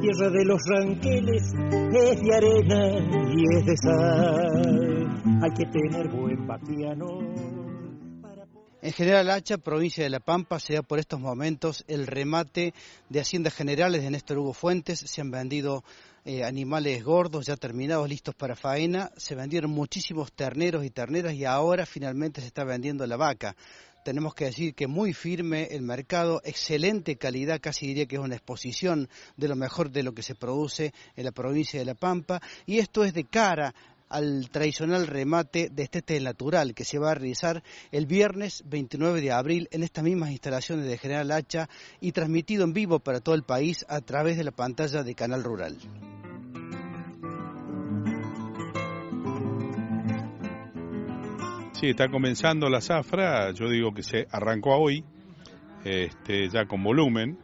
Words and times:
tierra 0.00 0.30
de 0.30 0.44
los 0.44 0.60
ranqueles 0.66 1.42
es 1.42 2.20
de 2.22 2.34
arena 2.34 2.98
y 3.34 3.56
es 3.56 3.66
de 3.66 3.76
sal. 3.76 5.42
Hay 5.42 5.50
que 5.52 5.66
tener 5.66 6.08
buen 6.08 6.46
vaquiano. 6.46 7.20
En 8.82 8.92
General 8.94 9.28
Hacha, 9.28 9.58
provincia 9.58 10.02
de 10.02 10.08
La 10.08 10.20
Pampa, 10.20 10.58
se 10.58 10.72
da 10.72 10.82
por 10.82 10.98
estos 10.98 11.20
momentos 11.20 11.84
el 11.86 12.06
remate 12.06 12.72
de 13.10 13.20
Haciendas 13.20 13.54
Generales 13.54 14.02
de 14.02 14.10
Néstor 14.10 14.38
Hugo 14.38 14.54
Fuentes. 14.54 15.00
Se 15.00 15.20
han 15.20 15.30
vendido 15.30 15.84
eh, 16.24 16.44
animales 16.44 17.04
gordos 17.04 17.44
ya 17.44 17.56
terminados, 17.56 18.08
listos 18.08 18.34
para 18.34 18.56
faena. 18.56 19.10
Se 19.18 19.34
vendieron 19.34 19.70
muchísimos 19.70 20.32
terneros 20.32 20.82
y 20.82 20.90
terneras 20.90 21.34
y 21.34 21.44
ahora 21.44 21.84
finalmente 21.84 22.40
se 22.40 22.46
está 22.46 22.64
vendiendo 22.64 23.06
la 23.06 23.18
vaca 23.18 23.54
tenemos 24.04 24.34
que 24.34 24.46
decir 24.46 24.74
que 24.74 24.86
muy 24.86 25.12
firme 25.12 25.68
el 25.70 25.82
mercado, 25.82 26.40
excelente 26.44 27.16
calidad, 27.16 27.60
casi 27.60 27.86
diría 27.86 28.06
que 28.06 28.16
es 28.16 28.22
una 28.22 28.36
exposición 28.36 29.08
de 29.36 29.48
lo 29.48 29.56
mejor 29.56 29.90
de 29.90 30.02
lo 30.02 30.14
que 30.14 30.22
se 30.22 30.34
produce 30.34 30.92
en 31.16 31.24
la 31.24 31.32
provincia 31.32 31.78
de 31.78 31.86
La 31.86 31.94
Pampa, 31.94 32.40
y 32.66 32.78
esto 32.78 33.04
es 33.04 33.14
de 33.14 33.24
cara 33.24 33.74
al 34.10 34.50
tradicional 34.50 35.06
remate 35.06 35.70
de 35.70 35.84
este 35.84 36.20
natural 36.20 36.74
que 36.74 36.84
se 36.84 36.98
va 36.98 37.12
a 37.12 37.14
realizar 37.14 37.62
el 37.92 38.06
viernes 38.06 38.64
29 38.66 39.20
de 39.20 39.30
abril 39.32 39.68
en 39.70 39.84
estas 39.84 40.04
mismas 40.04 40.32
instalaciones 40.32 40.86
de 40.86 40.98
General 40.98 41.30
Hacha 41.30 41.68
y 42.00 42.12
transmitido 42.12 42.64
en 42.64 42.72
vivo 42.72 42.98
para 42.98 43.20
todo 43.20 43.36
el 43.36 43.44
país 43.44 43.86
a 43.88 44.00
través 44.00 44.36
de 44.36 44.44
la 44.44 44.50
pantalla 44.50 45.04
de 45.04 45.14
Canal 45.14 45.44
Rural. 45.44 45.78
Sí, 51.80 51.88
está 51.88 52.10
comenzando 52.10 52.68
la 52.68 52.82
zafra, 52.82 53.52
yo 53.52 53.70
digo 53.70 53.94
que 53.94 54.02
se 54.02 54.26
arrancó 54.30 54.76
hoy, 54.76 55.02
este, 55.82 56.50
ya 56.50 56.66
con 56.66 56.84
volumen, 56.84 57.38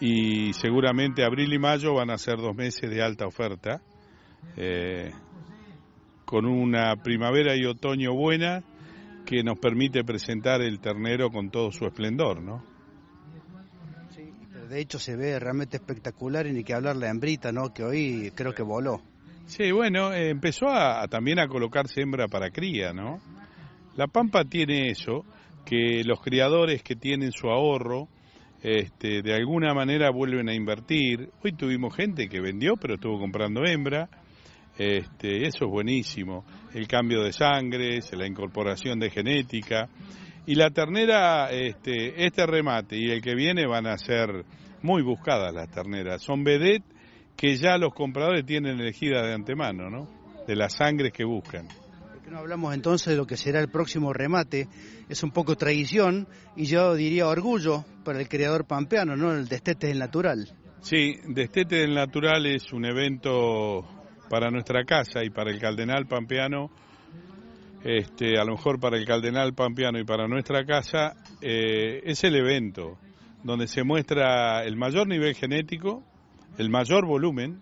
y 0.00 0.54
seguramente 0.54 1.22
abril 1.22 1.52
y 1.52 1.58
mayo 1.58 1.92
van 1.92 2.08
a 2.08 2.16
ser 2.16 2.38
dos 2.38 2.56
meses 2.56 2.88
de 2.88 3.02
alta 3.02 3.26
oferta. 3.26 3.82
Eh, 4.56 5.12
con 6.24 6.46
una 6.46 6.96
primavera 6.96 7.54
y 7.54 7.66
otoño 7.66 8.14
buena 8.14 8.62
que 9.26 9.42
nos 9.42 9.58
permite 9.58 10.04
presentar 10.04 10.62
el 10.62 10.80
ternero 10.80 11.28
con 11.28 11.50
todo 11.50 11.70
su 11.70 11.84
esplendor, 11.84 12.40
¿no? 12.40 12.64
Sí, 14.08 14.32
de 14.70 14.80
hecho 14.80 14.98
se 14.98 15.16
ve 15.16 15.38
realmente 15.38 15.76
espectacular 15.76 16.46
y 16.46 16.52
ni 16.52 16.64
que 16.64 16.72
hablar 16.72 16.96
la 16.96 17.10
hembrita, 17.10 17.52
¿no? 17.52 17.74
Que 17.74 17.84
hoy 17.84 18.32
creo 18.34 18.54
que 18.54 18.62
voló. 18.62 19.02
Sí, 19.44 19.70
bueno, 19.70 20.14
eh, 20.14 20.30
empezó 20.30 20.70
a, 20.70 21.06
también 21.08 21.38
a 21.40 21.46
colocarse 21.46 22.00
hembra 22.00 22.26
para 22.26 22.50
cría, 22.50 22.94
¿no? 22.94 23.20
La 23.96 24.06
Pampa 24.06 24.44
tiene 24.44 24.90
eso, 24.90 25.24
que 25.64 26.02
los 26.04 26.20
criadores 26.20 26.82
que 26.82 26.96
tienen 26.96 27.32
su 27.32 27.48
ahorro, 27.48 28.08
este, 28.62 29.22
de 29.22 29.34
alguna 29.34 29.74
manera 29.74 30.10
vuelven 30.10 30.48
a 30.48 30.54
invertir. 30.54 31.30
Hoy 31.42 31.52
tuvimos 31.52 31.94
gente 31.94 32.28
que 32.28 32.40
vendió, 32.40 32.76
pero 32.76 32.94
estuvo 32.94 33.18
comprando 33.18 33.64
hembra 33.64 34.08
este, 34.78 35.46
eso 35.46 35.64
es 35.64 35.70
buenísimo. 35.70 36.44
El 36.74 36.86
cambio 36.86 37.22
de 37.22 37.32
sangre, 37.32 38.00
la 38.12 38.26
incorporación 38.26 38.98
de 38.98 39.10
genética. 39.10 39.88
Y 40.46 40.54
la 40.54 40.70
ternera, 40.70 41.50
este, 41.50 42.24
este 42.24 42.46
remate 42.46 42.96
y 42.96 43.10
el 43.10 43.20
que 43.20 43.34
viene 43.34 43.66
van 43.66 43.86
a 43.86 43.98
ser 43.98 44.44
muy 44.82 45.02
buscadas 45.02 45.52
las 45.52 45.70
terneras. 45.70 46.22
Son 46.22 46.44
vedet 46.44 46.82
que 47.36 47.56
ya 47.56 47.78
los 47.78 47.92
compradores 47.94 48.44
tienen 48.46 48.78
elegidas 48.78 49.26
de 49.26 49.34
antemano, 49.34 49.90
¿no? 49.90 50.08
De 50.46 50.54
las 50.54 50.74
sangres 50.74 51.12
que 51.12 51.24
buscan. 51.24 51.66
¿Por 52.26 52.32
qué 52.32 52.34
no 52.34 52.40
hablamos 52.40 52.74
entonces 52.74 53.06
de 53.12 53.16
lo 53.16 53.24
que 53.24 53.36
será 53.36 53.60
el 53.60 53.68
próximo 53.68 54.12
remate? 54.12 54.66
Es 55.08 55.22
un 55.22 55.30
poco 55.30 55.54
tradición 55.54 56.26
y 56.56 56.64
yo 56.64 56.96
diría 56.96 57.28
orgullo 57.28 57.84
para 58.04 58.18
el 58.18 58.28
creador 58.28 58.66
pampeano, 58.66 59.14
¿no? 59.14 59.32
El 59.32 59.46
Destete 59.46 59.86
del 59.86 60.00
Natural. 60.00 60.50
Sí, 60.80 61.20
Destete 61.28 61.76
del 61.76 61.94
Natural 61.94 62.44
es 62.46 62.72
un 62.72 62.84
evento 62.84 63.84
para 64.28 64.50
nuestra 64.50 64.84
casa 64.84 65.22
y 65.22 65.30
para 65.30 65.52
el 65.52 65.60
Cardenal 65.60 66.08
Pampeano, 66.08 66.72
este, 67.84 68.40
a 68.40 68.44
lo 68.44 68.56
mejor 68.56 68.80
para 68.80 68.96
el 68.96 69.06
Cardenal 69.06 69.54
Pampeano 69.54 70.00
y 70.00 70.04
para 70.04 70.26
nuestra 70.26 70.64
casa, 70.64 71.14
eh, 71.40 72.00
es 72.02 72.24
el 72.24 72.34
evento 72.34 72.98
donde 73.44 73.68
se 73.68 73.84
muestra 73.84 74.64
el 74.64 74.74
mayor 74.74 75.06
nivel 75.06 75.36
genético, 75.36 76.02
el 76.58 76.70
mayor 76.70 77.06
volumen, 77.06 77.60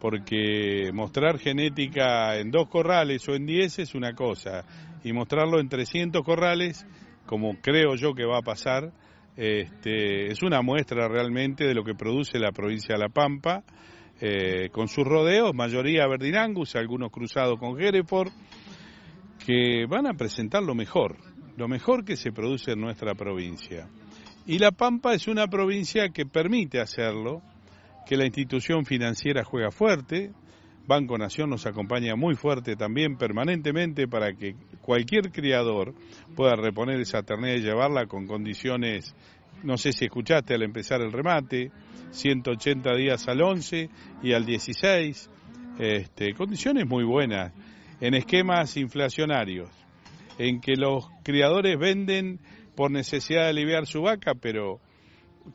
porque 0.00 0.90
mostrar 0.92 1.38
genética 1.38 2.36
en 2.36 2.50
dos 2.50 2.68
corrales 2.68 3.28
o 3.28 3.34
en 3.34 3.46
diez 3.46 3.78
es 3.78 3.94
una 3.94 4.14
cosa, 4.14 4.64
y 5.04 5.12
mostrarlo 5.12 5.60
en 5.60 5.68
300 5.68 6.22
corrales, 6.22 6.86
como 7.26 7.60
creo 7.60 7.94
yo 7.94 8.14
que 8.14 8.24
va 8.24 8.38
a 8.38 8.42
pasar, 8.42 8.92
este, 9.36 10.32
es 10.32 10.42
una 10.42 10.62
muestra 10.62 11.06
realmente 11.08 11.64
de 11.64 11.74
lo 11.74 11.84
que 11.84 11.94
produce 11.94 12.38
la 12.38 12.50
provincia 12.50 12.96
de 12.96 13.00
La 13.00 13.08
Pampa 13.08 13.62
eh, 14.20 14.68
con 14.72 14.88
sus 14.88 15.04
rodeos, 15.04 15.54
mayoría 15.54 16.08
Verdinangus, 16.08 16.74
algunos 16.74 17.12
cruzados 17.12 17.58
con 17.58 17.80
Hereford, 17.80 18.32
que 19.46 19.86
van 19.88 20.08
a 20.08 20.14
presentar 20.14 20.64
lo 20.64 20.74
mejor, 20.74 21.16
lo 21.56 21.68
mejor 21.68 22.04
que 22.04 22.16
se 22.16 22.32
produce 22.32 22.72
en 22.72 22.80
nuestra 22.80 23.14
provincia. 23.14 23.88
Y 24.44 24.58
La 24.58 24.72
Pampa 24.72 25.14
es 25.14 25.28
una 25.28 25.46
provincia 25.46 26.08
que 26.08 26.26
permite 26.26 26.80
hacerlo, 26.80 27.42
que 28.08 28.16
la 28.16 28.24
institución 28.24 28.86
financiera 28.86 29.44
juega 29.44 29.70
fuerte, 29.70 30.32
Banco 30.86 31.18
Nación 31.18 31.50
nos 31.50 31.66
acompaña 31.66 32.16
muy 32.16 32.34
fuerte 32.34 32.74
también 32.74 33.18
permanentemente 33.18 34.08
para 34.08 34.32
que 34.32 34.54
cualquier 34.80 35.30
criador 35.30 35.94
pueda 36.34 36.56
reponer 36.56 36.98
esa 37.00 37.22
ternera 37.22 37.58
y 37.58 37.62
llevarla 37.62 38.06
con 38.06 38.26
condiciones 38.26 39.14
no 39.62 39.76
sé 39.76 39.92
si 39.92 40.04
escuchaste 40.04 40.54
al 40.54 40.62
empezar 40.62 41.00
el 41.00 41.12
remate, 41.12 41.70
180 42.10 42.94
días 42.94 43.26
al 43.28 43.42
11 43.42 43.90
y 44.22 44.32
al 44.32 44.46
16, 44.46 45.30
este, 45.78 46.32
condiciones 46.34 46.86
muy 46.86 47.04
buenas, 47.04 47.52
en 48.00 48.14
esquemas 48.14 48.76
inflacionarios, 48.76 49.68
en 50.38 50.60
que 50.60 50.76
los 50.76 51.08
criadores 51.24 51.78
venden 51.78 52.40
por 52.76 52.90
necesidad 52.90 53.44
de 53.44 53.50
aliviar 53.50 53.86
su 53.86 54.02
vaca, 54.02 54.34
pero 54.40 54.80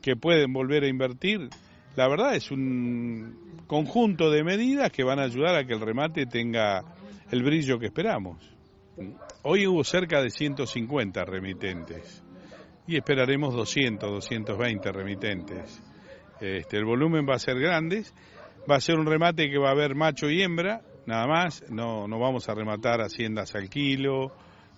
que 0.02 0.16
pueden 0.16 0.52
volver 0.52 0.84
a 0.84 0.88
invertir. 0.88 1.48
La 1.96 2.08
verdad 2.08 2.34
es 2.34 2.50
un 2.50 3.62
conjunto 3.66 4.30
de 4.30 4.42
medidas 4.42 4.90
que 4.90 5.04
van 5.04 5.20
a 5.20 5.24
ayudar 5.24 5.54
a 5.54 5.64
que 5.64 5.74
el 5.74 5.80
remate 5.80 6.26
tenga 6.26 6.82
el 7.30 7.42
brillo 7.44 7.78
que 7.78 7.86
esperamos. 7.86 8.38
Hoy 9.42 9.66
hubo 9.66 9.84
cerca 9.84 10.20
de 10.20 10.30
150 10.30 11.24
remitentes 11.24 12.22
y 12.86 12.96
esperaremos 12.96 13.54
200, 13.54 14.10
220 14.10 14.92
remitentes. 14.92 15.82
Este, 16.40 16.76
el 16.76 16.84
volumen 16.84 17.26
va 17.28 17.36
a 17.36 17.38
ser 17.38 17.58
grande, 17.58 18.04
va 18.68 18.76
a 18.76 18.80
ser 18.80 18.96
un 18.96 19.06
remate 19.06 19.48
que 19.48 19.58
va 19.58 19.68
a 19.68 19.72
haber 19.72 19.94
macho 19.94 20.28
y 20.28 20.42
hembra, 20.42 20.82
nada 21.06 21.26
más, 21.26 21.64
no, 21.70 22.08
no 22.08 22.18
vamos 22.18 22.48
a 22.48 22.54
rematar 22.54 23.00
haciendas 23.00 23.54
al 23.54 23.68
kilo, 23.68 24.32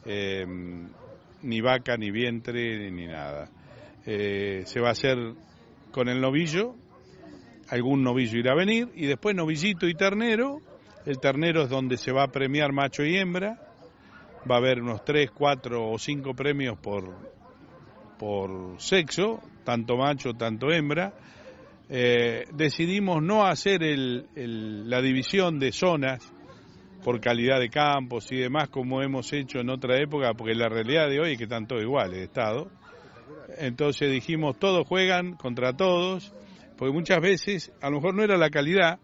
em, 0.04 0.88
ni 1.42 1.60
vaca, 1.62 1.96
ni 1.96 2.10
vientre, 2.10 2.90
ni 2.90 3.06
nada. 3.06 3.48
Eh, 4.04 4.62
se 4.66 4.80
va 4.80 4.88
a 4.88 4.92
hacer 4.92 5.16
con 5.90 6.08
el 6.08 6.20
novillo, 6.20 6.74
algún 7.68 8.02
novillo 8.02 8.38
irá 8.38 8.52
a 8.52 8.56
venir, 8.56 8.88
y 8.94 9.06
después 9.06 9.34
novillito 9.34 9.88
y 9.88 9.94
ternero, 9.94 10.60
el 11.04 11.18
ternero 11.18 11.62
es 11.62 11.68
donde 11.68 11.96
se 11.96 12.12
va 12.12 12.24
a 12.24 12.28
premiar 12.28 12.72
macho 12.72 13.04
y 13.04 13.16
hembra, 13.16 13.58
va 14.48 14.56
a 14.56 14.58
haber 14.58 14.80
unos 14.80 15.04
3, 15.04 15.30
4 15.32 15.90
o 15.90 15.98
5 15.98 16.34
premios 16.34 16.78
por, 16.78 17.14
por 18.18 18.80
sexo, 18.80 19.40
tanto 19.64 19.96
macho, 19.96 20.32
tanto 20.34 20.70
hembra, 20.70 21.12
eh, 21.88 22.46
decidimos 22.52 23.22
no 23.22 23.46
hacer 23.46 23.80
la 23.82 25.00
división 25.00 25.60
de 25.60 25.70
zonas 25.70 26.32
por 27.04 27.20
calidad 27.20 27.60
de 27.60 27.68
campos 27.68 28.32
y 28.32 28.36
demás 28.36 28.68
como 28.68 29.00
hemos 29.00 29.32
hecho 29.32 29.60
en 29.60 29.70
otra 29.70 30.00
época, 30.00 30.34
porque 30.34 30.54
la 30.54 30.68
realidad 30.68 31.08
de 31.08 31.20
hoy 31.20 31.32
es 31.32 31.38
que 31.38 31.44
están 31.44 31.68
todos 31.68 31.82
iguales, 31.82 32.18
Estado. 32.18 32.68
Entonces 33.58 34.10
dijimos, 34.10 34.58
todos 34.58 34.86
juegan 34.88 35.34
contra 35.34 35.76
todos, 35.76 36.34
porque 36.76 36.92
muchas 36.92 37.20
veces 37.20 37.72
a 37.80 37.90
lo 37.90 37.96
mejor 37.96 38.14
no 38.14 38.22
era 38.22 38.36
la 38.36 38.50
calidad 38.50 38.98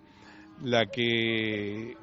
la 0.62 0.86
que 0.86 1.96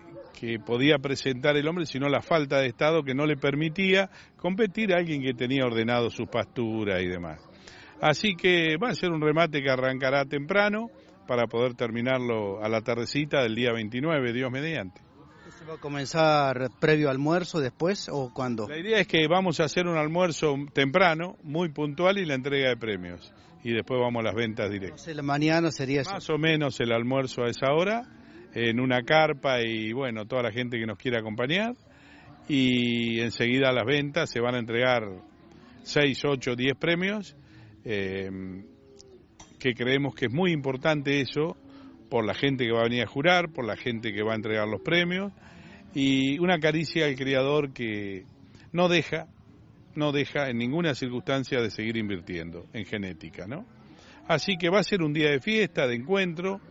podía 0.65 0.97
presentar 0.99 1.57
el 1.57 1.67
hombre, 1.67 1.85
sino 1.85 2.07
la 2.09 2.21
falta 2.21 2.59
de 2.59 2.67
Estado 2.67 3.03
que 3.03 3.13
no 3.13 3.25
le 3.25 3.37
permitía 3.37 4.09
competir 4.37 4.93
a 4.93 4.97
alguien 4.97 5.21
que 5.21 5.33
tenía 5.33 5.65
ordenado 5.65 6.09
sus 6.09 6.27
pasturas 6.29 7.01
y 7.01 7.07
demás. 7.07 7.39
Así 8.01 8.35
que 8.35 8.77
va 8.77 8.89
a 8.89 8.95
ser 8.95 9.11
un 9.11 9.21
remate 9.21 9.61
que 9.61 9.69
arrancará 9.69 10.23
temprano 10.25 10.87
para 11.27 11.47
poder 11.47 11.75
terminarlo 11.75 12.63
a 12.63 12.69
la 12.69 12.81
tardecita 12.81 13.43
del 13.43 13.55
día 13.55 13.73
29, 13.73 14.33
Dios 14.33 14.49
mediante. 14.49 15.08
¿Se 15.57 15.65
va 15.65 15.75
a 15.75 15.77
comenzar 15.77 16.69
previo 16.79 17.09
almuerzo 17.09 17.59
después 17.59 18.07
o 18.11 18.31
cuándo? 18.31 18.67
La 18.67 18.77
idea 18.77 18.99
es 18.99 19.07
que 19.07 19.27
vamos 19.27 19.59
a 19.59 19.63
hacer 19.63 19.87
un 19.87 19.97
almuerzo 19.97 20.55
temprano, 20.73 21.37
muy 21.41 21.69
puntual 21.69 22.19
y 22.19 22.25
la 22.25 22.35
entrega 22.35 22.69
de 22.69 22.77
premios. 22.77 23.33
Y 23.63 23.73
después 23.73 23.99
vamos 23.99 24.19
a 24.21 24.23
las 24.23 24.35
ventas 24.35 24.69
directas. 24.69 25.01
Entonces, 25.01 25.15
la 25.15 25.23
mañana 25.23 25.71
sería 25.71 26.03
Más 26.03 26.29
o 26.29 26.37
menos 26.37 26.79
el 26.79 26.91
almuerzo 26.91 27.43
a 27.43 27.49
esa 27.49 27.73
hora 27.73 28.03
en 28.53 28.79
una 28.79 29.01
carpa 29.01 29.61
y 29.61 29.91
bueno, 29.91 30.25
toda 30.25 30.43
la 30.43 30.51
gente 30.51 30.77
que 30.77 30.85
nos 30.85 30.97
quiere 30.97 31.17
acompañar. 31.17 31.73
Y 32.47 33.19
enseguida 33.19 33.69
a 33.69 33.73
las 33.73 33.85
ventas 33.85 34.29
se 34.29 34.39
van 34.39 34.55
a 34.55 34.59
entregar 34.59 35.03
6, 35.83 36.25
8, 36.25 36.55
10 36.55 36.77
premios, 36.77 37.35
eh, 37.85 38.29
que 39.59 39.73
creemos 39.73 40.13
que 40.13 40.25
es 40.25 40.31
muy 40.31 40.51
importante 40.51 41.21
eso, 41.21 41.57
por 42.09 42.25
la 42.25 42.33
gente 42.33 42.65
que 42.65 42.71
va 42.71 42.81
a 42.81 42.83
venir 42.83 43.03
a 43.03 43.07
jurar, 43.07 43.51
por 43.51 43.65
la 43.65 43.77
gente 43.77 44.13
que 44.13 44.23
va 44.23 44.33
a 44.33 44.35
entregar 44.35 44.67
los 44.67 44.81
premios 44.81 45.31
y 45.93 46.39
una 46.39 46.59
caricia 46.59 47.05
al 47.05 47.15
criador 47.15 47.73
que 47.73 48.25
no 48.71 48.87
deja, 48.89 49.27
no 49.95 50.11
deja 50.11 50.49
en 50.49 50.57
ninguna 50.57 50.95
circunstancia 50.95 51.61
de 51.61 51.71
seguir 51.71 51.97
invirtiendo 51.97 52.65
en 52.73 52.85
genética, 52.85 53.47
¿no? 53.47 53.65
Así 54.27 54.57
que 54.57 54.69
va 54.69 54.79
a 54.79 54.83
ser 54.83 55.01
un 55.01 55.13
día 55.13 55.31
de 55.31 55.39
fiesta, 55.39 55.87
de 55.87 55.95
encuentro, 55.95 56.61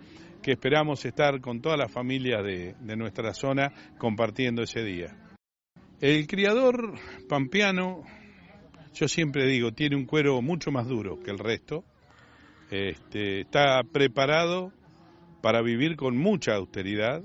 que 0.43 0.53
esperamos 0.53 1.05
estar 1.05 1.41
con 1.41 1.61
todas 1.61 1.79
las 1.79 1.91
familias 1.91 2.45
de, 2.45 2.75
de 2.81 2.97
nuestra 2.97 3.35
zona 3.35 3.73
compartiendo 3.99 4.63
ese 4.63 4.85
día. 4.85 5.17
El 6.01 6.29
criador 6.29 6.95
pampeano, 7.29 8.05
yo 8.95 9.09
siempre 9.09 9.47
digo, 9.47 9.73
tiene 9.73 9.97
un 9.97 10.07
cuero 10.07 10.41
mucho 10.41 10.71
más 10.71 10.87
duro 10.87 11.19
que 11.19 11.33
el 11.33 11.39
resto, 11.39 11.85
este, 12.71 13.41
está 13.41 13.83
preparado 13.83 14.73
para 15.41 15.63
vivir 15.63 15.97
con 15.97 16.17
mucha 16.17 16.55
austeridad, 16.55 17.23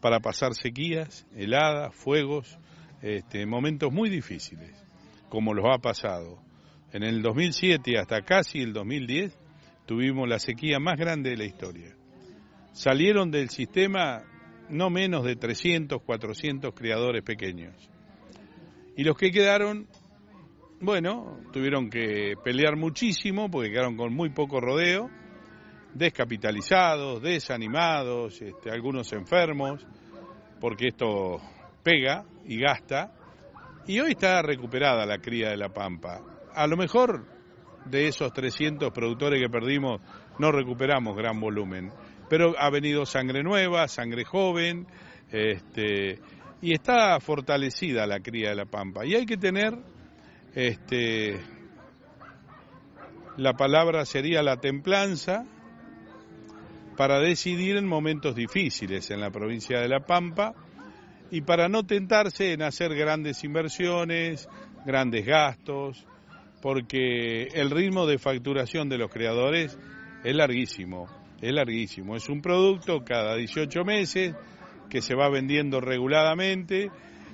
para 0.00 0.20
pasar 0.20 0.54
sequías, 0.54 1.26
heladas, 1.34 1.94
fuegos, 1.94 2.58
este, 3.02 3.46
momentos 3.46 3.92
muy 3.92 4.10
difíciles, 4.10 4.72
como 5.28 5.54
los 5.54 5.66
ha 5.66 5.78
pasado. 5.78 6.38
En 6.92 7.02
el 7.02 7.22
2007 7.22 7.98
hasta 7.98 8.22
casi 8.22 8.60
el 8.60 8.72
2010 8.72 9.38
tuvimos 9.86 10.28
la 10.28 10.38
sequía 10.38 10.78
más 10.78 10.96
grande 10.98 11.30
de 11.30 11.36
la 11.36 11.44
historia. 11.44 11.94
Salieron 12.72 13.30
del 13.30 13.50
sistema 13.50 14.22
no 14.70 14.90
menos 14.90 15.24
de 15.24 15.36
300, 15.36 16.02
400 16.02 16.74
criadores 16.74 17.22
pequeños. 17.22 17.74
Y 18.96 19.04
los 19.04 19.16
que 19.16 19.30
quedaron, 19.30 19.86
bueno, 20.80 21.38
tuvieron 21.52 21.88
que 21.88 22.34
pelear 22.42 22.76
muchísimo 22.76 23.50
porque 23.50 23.70
quedaron 23.70 23.96
con 23.96 24.14
muy 24.14 24.30
poco 24.30 24.60
rodeo 24.60 25.10
descapitalizados, 25.94 27.22
desanimados, 27.22 28.40
este, 28.40 28.70
algunos 28.70 29.12
enfermos, 29.12 29.86
porque 30.60 30.88
esto 30.88 31.40
pega 31.82 32.24
y 32.44 32.60
gasta. 32.60 33.12
Y 33.86 34.00
hoy 34.00 34.10
está 34.10 34.42
recuperada 34.42 35.06
la 35.06 35.18
cría 35.18 35.50
de 35.50 35.56
la 35.56 35.70
pampa. 35.70 36.20
A 36.54 36.66
lo 36.66 36.76
mejor 36.76 37.24
de 37.86 38.08
esos 38.08 38.32
300 38.32 38.90
productores 38.92 39.40
que 39.40 39.48
perdimos 39.48 40.00
no 40.38 40.52
recuperamos 40.52 41.16
gran 41.16 41.40
volumen, 41.40 41.90
pero 42.28 42.54
ha 42.58 42.70
venido 42.70 43.06
sangre 43.06 43.42
nueva, 43.42 43.88
sangre 43.88 44.24
joven, 44.24 44.86
este, 45.30 46.20
y 46.60 46.72
está 46.72 47.18
fortalecida 47.20 48.06
la 48.06 48.20
cría 48.20 48.50
de 48.50 48.56
la 48.56 48.66
pampa. 48.66 49.04
Y 49.06 49.14
hay 49.14 49.26
que 49.26 49.36
tener, 49.36 49.78
este, 50.54 51.40
la 53.36 53.54
palabra 53.54 54.04
sería 54.04 54.42
la 54.42 54.56
templanza, 54.58 55.44
para 56.98 57.20
decidir 57.20 57.76
en 57.76 57.86
momentos 57.86 58.34
difíciles 58.34 59.08
en 59.12 59.20
la 59.20 59.30
provincia 59.30 59.78
de 59.78 59.88
La 59.88 60.00
Pampa 60.00 60.52
y 61.30 61.42
para 61.42 61.68
no 61.68 61.86
tentarse 61.86 62.52
en 62.52 62.62
hacer 62.62 62.92
grandes 62.96 63.44
inversiones, 63.44 64.48
grandes 64.84 65.24
gastos, 65.24 66.04
porque 66.60 67.44
el 67.54 67.70
ritmo 67.70 68.04
de 68.04 68.18
facturación 68.18 68.88
de 68.88 68.98
los 68.98 69.12
creadores 69.12 69.78
es 70.24 70.34
larguísimo, 70.34 71.06
es 71.40 71.52
larguísimo. 71.52 72.16
Es 72.16 72.28
un 72.28 72.42
producto 72.42 73.04
cada 73.04 73.36
18 73.36 73.84
meses 73.84 74.34
que 74.90 75.00
se 75.00 75.14
va 75.14 75.28
vendiendo 75.28 75.80
reguladamente 75.80 76.90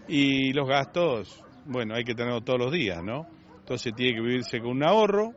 y 0.06 0.52
los 0.52 0.68
gastos, 0.68 1.42
bueno, 1.64 1.94
hay 1.94 2.04
que 2.04 2.14
tenerlos 2.14 2.44
todos 2.44 2.58
los 2.58 2.70
días, 2.70 3.02
¿no? 3.02 3.26
Entonces 3.60 3.94
tiene 3.94 4.16
que 4.16 4.20
vivirse 4.20 4.60
con 4.60 4.72
un 4.72 4.84
ahorro, 4.84 5.32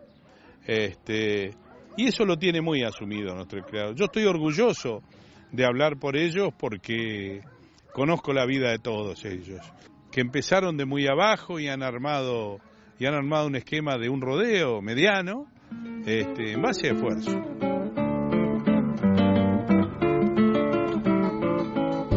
este, 0.65 1.51
y 1.97 2.07
eso 2.07 2.23
lo 2.23 2.37
tiene 2.37 2.61
muy 2.61 2.83
asumido 2.83 3.35
nuestro 3.35 3.61
creador. 3.65 3.95
Yo 3.95 4.05
estoy 4.05 4.25
orgulloso 4.25 5.01
de 5.51 5.65
hablar 5.65 5.97
por 5.97 6.15
ellos 6.15 6.53
porque 6.57 7.41
conozco 7.91 8.31
la 8.31 8.45
vida 8.45 8.69
de 8.69 8.79
todos 8.79 9.25
ellos, 9.25 9.59
que 10.11 10.21
empezaron 10.21 10.77
de 10.77 10.85
muy 10.85 11.07
abajo 11.07 11.59
y 11.59 11.67
han 11.67 11.81
armado 11.83 12.59
y 12.99 13.05
han 13.05 13.13
armado 13.13 13.47
un 13.47 13.55
esquema 13.55 13.97
de 13.97 14.09
un 14.09 14.21
rodeo 14.21 14.81
mediano 14.81 15.47
este, 16.05 16.53
en 16.53 16.61
base 16.61 16.89
a 16.89 16.93
esfuerzo. 16.93 17.31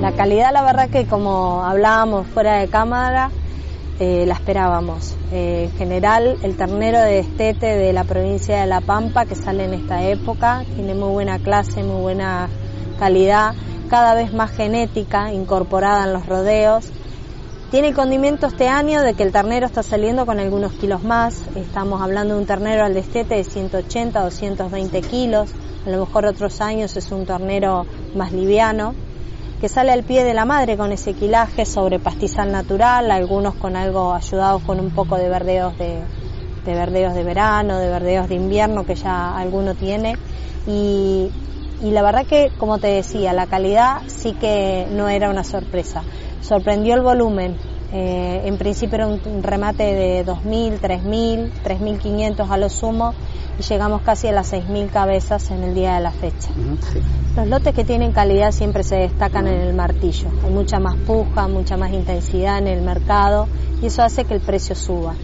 La 0.01 0.13
calidad, 0.17 0.53
la 0.53 0.63
verdad 0.63 0.91
que 0.91 1.07
como 1.07 1.63
hablábamos 1.65 2.27
fuera 2.29 2.59
de 2.59 2.69
cámara, 2.69 3.31
eh, 4.01 4.25
la 4.27 4.33
esperábamos. 4.33 5.15
Eh, 5.31 5.69
en 5.71 5.77
general, 5.77 6.39
el 6.43 6.57
ternero 6.57 6.99
de 7.01 7.17
destete 7.17 7.67
de 7.67 7.93
la 7.93 8.05
provincia 8.05 8.59
de 8.59 8.67
La 8.67 8.81
Pampa, 8.81 9.27
que 9.27 9.35
sale 9.35 9.65
en 9.65 9.75
esta 9.75 10.03
época, 10.03 10.65
tiene 10.75 10.95
muy 10.95 11.11
buena 11.11 11.39
clase, 11.39 11.83
muy 11.83 12.01
buena 12.01 12.49
calidad, 12.99 13.55
cada 13.91 14.15
vez 14.15 14.33
más 14.33 14.53
genética 14.53 15.35
incorporada 15.35 16.05
en 16.05 16.15
los 16.15 16.25
rodeos. 16.25 16.89
Tiene 17.71 17.89
el 17.89 17.95
condimento 17.95 18.47
este 18.47 18.69
año 18.69 19.03
de 19.03 19.13
que 19.13 19.23
el 19.23 19.33
ternero 19.33 19.67
está 19.67 19.83
saliendo 19.83 20.25
con 20.25 20.41
algunos 20.41 20.73
kilos 20.73 21.05
más. 21.05 21.43
Estamos 21.55 22.01
hablando 22.01 22.35
de 22.35 22.41
un 22.41 22.47
ternero 22.47 22.87
al 22.87 22.95
destete 22.95 23.35
de 23.35 23.45
180, 23.45 24.19
220 24.19 25.03
kilos. 25.03 25.51
A 25.87 25.91
lo 25.91 26.07
mejor 26.07 26.25
otros 26.25 26.63
años 26.63 26.97
es 26.97 27.13
un 27.13 27.27
ternero 27.27 27.85
más 28.15 28.33
liviano 28.33 28.95
que 29.61 29.69
sale 29.69 29.93
al 29.93 30.05
pie 30.05 30.25
de 30.25 30.33
la 30.33 30.47
madre 30.47 30.79
con 30.79 30.91
ese 30.91 31.13
quilaje 31.13 31.67
sobre 31.67 31.99
pastizal 31.99 32.51
natural, 32.51 33.11
algunos 33.11 33.55
con 33.57 33.77
algo 33.77 34.15
ayudados 34.15 34.63
con 34.63 34.81
un 34.81 34.91
poco 34.91 35.17
de 35.17 35.29
verdeos 35.29 35.77
de, 35.77 36.01
verdeos 36.65 37.15
de 37.15 37.25
verano, 37.25 37.79
de 37.79 37.89
verdeos 37.89 38.29
de 38.29 38.37
invierno 38.37 38.87
que 38.87 38.95
ya 38.95 39.37
alguno 39.37 39.75
tiene. 39.75 40.17
Y, 40.67 41.31
la 41.83 42.03
verdad 42.03 42.27
que 42.27 42.51
como 42.59 42.79
te 42.79 42.89
decía 42.89 43.33
la 43.33 43.47
calidad 43.47 44.03
sí 44.07 44.35
que 44.35 44.87
no 44.91 45.09
era 45.09 45.31
una 45.31 45.45
sorpresa, 45.45 46.03
sorprendió 46.43 46.95
el 46.95 47.01
volumen, 47.01 47.57
eh, 47.93 48.43
en 48.45 48.59
principio 48.59 48.97
era 48.97 49.09
un 49.09 49.43
remate 49.43 49.95
de 49.95 50.25
2.000, 50.25 50.79
3.000, 50.79 51.51
3.500 51.65 52.51
a 52.51 52.57
lo 52.59 52.69
sumo 52.69 53.15
y 53.61 53.63
llegamos 53.63 54.01
casi 54.01 54.27
a 54.29 54.33
las 54.33 54.53
6.000 54.53 54.91
cabezas 54.91 55.51
en 55.51 55.63
el 55.63 55.75
día 55.75 55.95
de 55.95 56.01
la 56.01 56.13
fecha. 56.13 56.49
Los 57.37 57.47
lotes 57.47 57.75
que 57.75 57.85
tienen 57.85 58.13
calidad 58.13 58.53
siempre 58.53 58.83
se 58.83 58.97
destacan 58.97 59.47
en 59.47 59.61
el 59.61 59.75
martillo. 59.75 60.29
Hay 60.45 60.51
mucha 60.51 60.81
más 60.81 60.97
puja, 61.07 61.47
mucha 61.47 61.77
más 61.77 61.93
intensidad 61.93 62.59
en 62.59 62.69
el 62.69 62.81
mercado 62.81 63.49
y 63.83 63.87
eso 63.87 64.03
hace 64.03 64.25
que 64.25 64.35
el 64.35 64.41
precio 64.41 64.75
suba. 64.75 65.15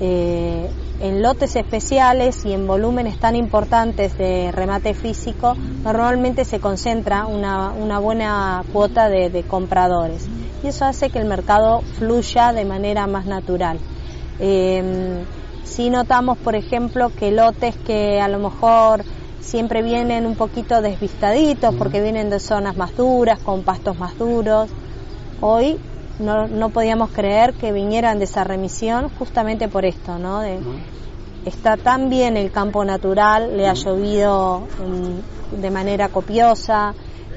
Eh, 0.00 0.70
en 1.00 1.20
lotes 1.20 1.56
especiales 1.56 2.46
y 2.46 2.54
en 2.54 2.66
volúmenes 2.66 3.18
tan 3.18 3.36
importantes 3.36 4.16
de 4.16 4.50
remate 4.50 4.94
físico, 4.94 5.54
normalmente 5.82 6.46
se 6.46 6.60
concentra 6.60 7.26
una, 7.26 7.70
una 7.70 7.98
buena 7.98 8.64
cuota 8.72 9.10
de, 9.10 9.28
de, 9.28 9.42
compradores 9.42 10.26
y 10.62 10.68
eso 10.68 10.86
hace 10.86 11.10
que 11.10 11.18
el 11.18 11.26
mercado 11.26 11.82
fluya 11.98 12.54
de 12.54 12.64
manera 12.64 13.06
más 13.06 13.26
natural. 13.26 13.78
Eh, 14.40 15.22
si 15.64 15.90
notamos, 15.90 16.38
por 16.38 16.54
ejemplo, 16.54 17.10
que 17.10 17.32
lotes 17.32 17.74
que 17.76 18.20
a 18.20 18.28
lo 18.28 18.38
mejor 18.38 19.04
siempre 19.40 19.82
vienen 19.82 20.26
un 20.26 20.36
poquito 20.36 20.80
desvistaditos 20.80 21.74
porque 21.74 22.00
vienen 22.00 22.30
de 22.30 22.40
zonas 22.40 22.76
más 22.76 22.96
duras, 22.96 23.40
con 23.40 23.62
pastos 23.62 23.98
más 23.98 24.16
duros, 24.18 24.70
hoy 25.40 25.78
no, 26.18 26.46
no 26.46 26.70
podíamos 26.70 27.10
creer 27.10 27.54
que 27.54 27.72
vinieran 27.72 28.18
de 28.18 28.24
esa 28.24 28.44
remisión 28.44 29.10
justamente 29.18 29.68
por 29.68 29.84
esto, 29.84 30.18
¿no? 30.18 30.40
De, 30.40 30.58
está 31.44 31.76
tan 31.76 32.08
bien 32.08 32.36
el 32.36 32.50
campo 32.50 32.84
natural, 32.84 33.56
le 33.56 33.68
ha 33.68 33.74
llovido 33.74 34.62
de 35.50 35.70
manera 35.70 36.08
copiosa, 36.08 36.94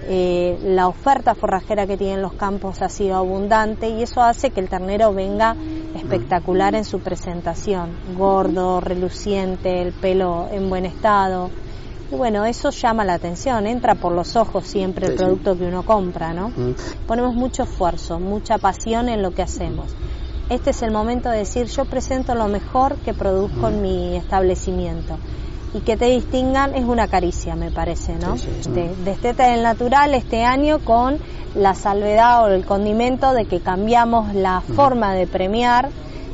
eh, 0.10 0.58
la 0.64 0.88
oferta 0.88 1.36
forrajera 1.36 1.86
que 1.86 1.98
tienen 1.98 2.22
los 2.22 2.32
campos 2.34 2.82
ha 2.82 2.88
sido 2.88 3.18
abundante 3.18 3.90
y 3.90 4.04
eso 4.04 4.22
hace 4.22 4.52
que 4.52 4.62
el 4.62 4.70
ternero 4.70 5.14
venga 5.14 5.56
espectacular 5.96 6.76
en 6.76 6.86
su 6.86 7.02
presentación, 7.02 7.90
gordo, 8.16 8.80
reluciente, 8.80 9.82
el 9.82 9.92
pelo 9.92 10.48
en 10.50 10.70
buen 10.70 10.86
estado. 10.86 11.50
Y 12.10 12.16
bueno, 12.16 12.46
eso 12.46 12.70
llama 12.70 13.04
la 13.04 13.16
atención, 13.16 13.68
entra 13.68 13.96
por 13.96 14.14
los 14.14 14.38
ojos 14.38 14.66
siempre 14.66 15.08
el 15.08 15.16
producto 15.16 15.58
que 15.58 15.66
uno 15.66 15.84
compra, 15.84 16.34
¿no? 16.34 16.54
Ponemos 17.06 17.36
mucho 17.36 17.64
esfuerzo, 17.64 18.18
mucha 18.18 18.58
pasión 18.60 19.10
en 19.10 19.22
lo 19.22 19.32
que 19.32 19.42
hacemos. 19.42 19.94
Este 20.50 20.70
es 20.70 20.82
el 20.84 20.92
momento 20.92 21.30
de 21.30 21.40
decir, 21.40 21.66
yo 21.66 21.84
presento 21.84 22.34
lo 22.34 22.48
mejor 22.48 22.96
que 23.00 23.14
produzco 23.14 23.68
en 23.68 23.82
mi 23.82 24.16
establecimiento 24.16 25.18
y 25.74 25.82
que 25.82 25.98
te 25.98 26.06
distingan 26.06 26.76
es 26.76 26.86
una 26.86 27.08
caricia, 27.08 27.56
me 27.56 27.72
parece, 27.72 28.16
¿no? 28.16 28.36
Destete 29.04 29.44
del 29.44 29.64
natural 29.64 30.14
este 30.14 30.44
año 30.44 30.80
con 30.80 31.18
la 31.56 31.74
salvedad 31.76 32.44
o 32.44 32.48
el 32.48 32.66
condimento 32.66 33.34
de 33.34 33.46
que 33.46 33.60
cambiamos 33.60 34.34
la 34.34 34.62
forma 34.62 35.14
de 35.14 35.28
premiar 35.28 35.90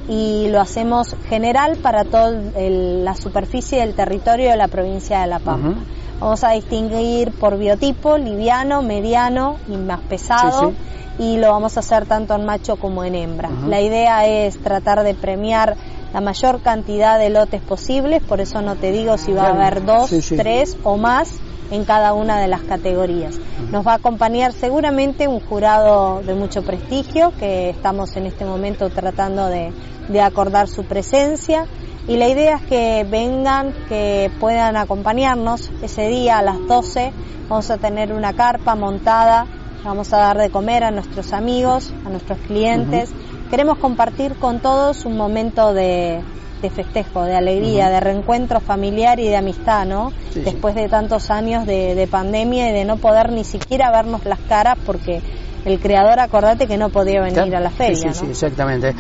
y 0.09 0.47
lo 0.49 0.59
hacemos 0.59 1.15
general 1.29 1.77
para 1.77 2.03
toda 2.03 2.31
la 2.31 3.15
superficie 3.15 3.79
del 3.79 3.93
territorio 3.93 4.49
de 4.49 4.57
la 4.57 4.67
provincia 4.67 5.21
de 5.21 5.27
La 5.27 5.39
Pampa. 5.39 5.79
Vamos 6.19 6.43
a 6.43 6.51
distinguir 6.51 7.31
por 7.31 7.57
biotipo, 7.57 8.17
liviano, 8.17 8.81
mediano 8.81 9.57
y 9.67 9.77
más 9.77 9.99
pesado. 10.01 10.73
Y 11.19 11.37
lo 11.37 11.51
vamos 11.51 11.77
a 11.77 11.81
hacer 11.81 12.07
tanto 12.07 12.33
en 12.33 12.43
macho 12.43 12.77
como 12.77 13.03
en 13.03 13.13
hembra. 13.13 13.49
La 13.67 13.81
idea 13.81 14.25
es 14.25 14.57
tratar 14.57 15.03
de 15.03 15.13
premiar 15.13 15.75
la 16.13 16.21
mayor 16.21 16.61
cantidad 16.61 17.17
de 17.17 17.29
lotes 17.29 17.61
posibles, 17.61 18.21
por 18.23 18.39
eso 18.39 18.61
no 18.61 18.75
te 18.75 18.91
digo 18.91 19.17
si 19.17 19.33
va 19.33 19.47
a 19.47 19.49
haber 19.49 19.83
dos, 19.83 20.11
tres 20.37 20.77
o 20.83 20.97
más 20.97 21.39
en 21.71 21.85
cada 21.85 22.13
una 22.13 22.39
de 22.39 22.47
las 22.47 22.61
categorías. 22.61 23.39
Nos 23.71 23.85
va 23.85 23.93
a 23.93 23.95
acompañar 23.95 24.53
seguramente 24.53 25.27
un 25.27 25.39
jurado 25.39 26.21
de 26.21 26.35
mucho 26.35 26.61
prestigio 26.61 27.33
que 27.39 27.71
estamos 27.71 28.15
en 28.15 28.27
este 28.27 28.45
momento 28.45 28.89
tratando 28.91 29.47
de, 29.47 29.73
acordar 30.21 30.67
su 30.67 30.83
presencia 30.83 31.65
y 32.07 32.17
la 32.17 32.27
idea 32.27 32.57
es 32.57 32.61
que 32.63 33.07
vengan, 33.09 33.73
que 33.87 34.29
puedan 34.39 34.77
acompañarnos 34.77 35.71
ese 35.81 36.09
día 36.09 36.37
a 36.39 36.41
las 36.43 36.59
12. 36.67 37.11
Vamos 37.49 37.71
a 37.71 37.77
tener 37.77 38.13
una 38.13 38.33
carpa 38.33 38.75
montada, 38.75 39.47
vamos 39.83 40.13
a 40.13 40.17
dar 40.17 40.37
de 40.37 40.49
comer 40.49 40.83
a 40.83 40.91
nuestros 40.91 41.33
amigos, 41.33 41.93
a 42.05 42.09
nuestros 42.09 42.37
clientes. 42.39 43.09
Queremos 43.53 43.77
compartir 43.77 44.33
con 44.37 44.61
todos 44.61 45.05
un 45.05 45.15
momento 45.15 45.75
de, 45.75 46.23
de 46.63 46.69
festejo, 46.71 47.23
de 47.23 47.35
alegría, 47.35 47.91
de 47.91 47.99
reencuentro 47.99 48.59
familiar 48.59 49.19
y 49.19 49.27
de 49.27 49.35
amistad, 49.35 49.85
¿no? 49.85 50.11
Después 50.33 50.73
de 50.73 50.89
tantos 50.89 51.29
años 51.29 51.67
de, 51.67 52.07
pandemia 52.09 52.71
y 52.71 52.73
de 52.73 52.83
no 52.83 52.97
poder 52.97 53.31
ni 53.31 53.43
siquiera 53.43 53.91
vernos 53.91 54.25
las 54.25 54.39
caras 54.39 54.79
porque 54.87 55.21
el 55.65 55.79
creador, 55.79 56.19
acordate 56.19 56.65
que 56.65 56.79
no 56.79 56.89
podía 56.89 57.21
venir 57.21 57.55
a 57.55 57.59
la 57.59 57.69
feria, 57.69 58.11
sí, 58.11 58.25
sí, 58.25 58.31
exactamente. 58.31 58.95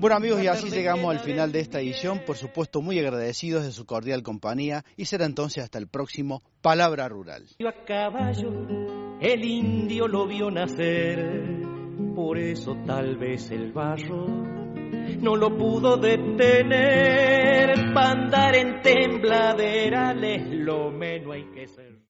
Bueno 0.00 0.16
amigos, 0.16 0.42
y 0.42 0.48
así 0.48 0.70
llegamos 0.70 1.14
al 1.14 1.20
final 1.20 1.52
de 1.52 1.60
esta 1.60 1.80
edición, 1.80 2.20
por 2.26 2.36
supuesto 2.36 2.82
muy 2.82 2.98
agradecidos 2.98 3.64
de 3.64 3.70
su 3.70 3.86
cordial 3.86 4.22
compañía. 4.22 4.84
Y 4.96 5.04
será 5.04 5.24
entonces 5.24 5.62
hasta 5.62 5.78
el 5.78 5.86
próximo 5.86 6.42
Palabra 6.60 7.08
Rural. 7.08 7.46
A 7.64 7.84
caballo, 7.86 8.50
el 9.20 9.44
indio 9.44 10.08
lo 10.08 10.26
vio 10.26 10.50
nacer 10.50 11.64
por 12.14 12.38
eso 12.38 12.76
tal 12.86 13.16
vez 13.16 13.50
el 13.50 13.72
barro 13.72 14.26
no 15.20 15.36
lo 15.36 15.56
pudo 15.56 15.96
detener. 15.96 17.74
Para 17.94 18.10
andar 18.10 18.54
en 18.56 18.82
tembladerales 18.82 20.42
lo 20.50 20.90
menos 20.90 21.34
hay 21.34 21.44
que 21.50 21.66
ser. 21.66 21.94